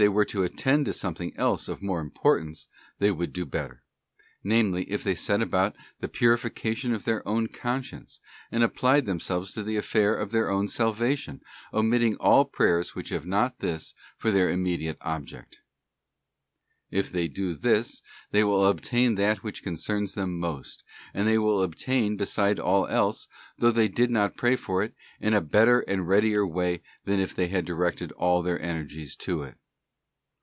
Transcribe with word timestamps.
were 0.07 0.25
to 0.25 0.41
attend 0.41 0.83
to 0.83 0.91
something 0.93 1.31
else 1.37 1.67
of 1.67 1.83
more 1.83 1.99
importance, 2.01 2.67
they 2.97 3.11
would 3.11 3.31
do 3.31 3.45
better: 3.45 3.83
namely, 4.43 4.81
if 4.91 5.03
they 5.03 5.13
set 5.13 5.43
about 5.43 5.75
the 5.99 6.07
purification 6.07 6.91
of' 6.91 7.05
their 7.05 7.25
own 7.27 7.45
conscience, 7.45 8.19
and 8.51 8.63
applied 8.63 9.05
themselves 9.05 9.53
to 9.53 9.61
the 9.61 9.75
affair 9.75 10.15
of 10.15 10.31
their 10.31 10.49
own 10.49 10.67
salvation, 10.67 11.39
omitting 11.71 12.15
all 12.15 12.45
prayers 12.45 12.95
which 12.95 13.09
have 13.09 13.27
not 13.27 13.59
this 13.59 13.93
for 14.17 14.31
their 14.31 14.49
immediate 14.49 14.97
object. 15.01 15.59
If 16.89 17.11
they 17.11 17.27
do 17.27 17.53
this, 17.53 18.01
they 18.31 18.43
will 18.43 18.65
obtain 18.65 19.13
that 19.15 19.43
which 19.43 19.61
concerns 19.61 20.15
them 20.15 20.39
most, 20.39 20.83
and 21.13 21.27
they 21.27 21.37
will 21.37 21.61
obtain 21.61 22.17
beside 22.17 22.59
all 22.59 22.87
else, 22.87 23.27
though 23.59 23.69
they 23.71 23.87
did 23.87 24.09
not 24.09 24.35
pray 24.35 24.55
for 24.55 24.81
it, 24.81 24.95
in 25.19 25.35
a 25.35 25.41
better 25.41 25.81
and 25.81 26.07
readier 26.07 26.45
way 26.47 26.81
than 27.05 27.19
if 27.19 27.35
they 27.35 27.49
had 27.49 27.65
directed 27.65 28.11
all 28.13 28.41
their 28.41 28.59
energies 28.59 29.15
to 29.17 29.43
it. 29.43 29.59